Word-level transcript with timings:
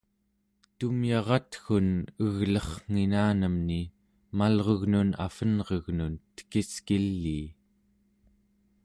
tumyaratgun 0.77 1.89
eglerrnginanemni 2.27 3.79
malrugnun 4.41 5.11
avvenregnun 5.27 6.15
tekiskilii 6.37 7.45